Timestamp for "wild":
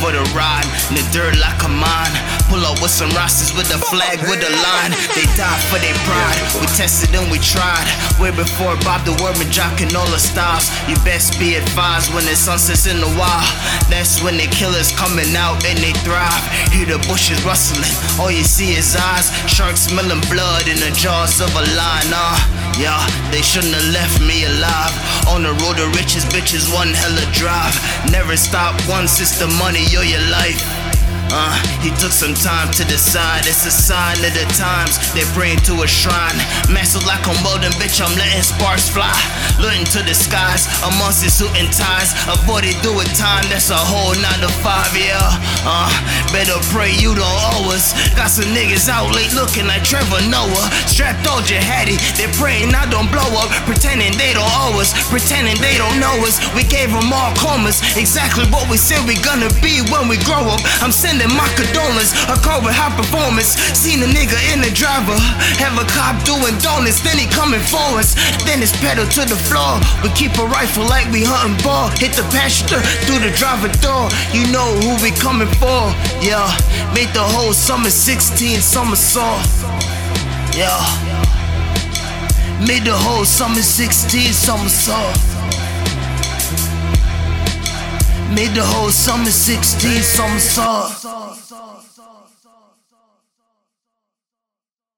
13.18-13.46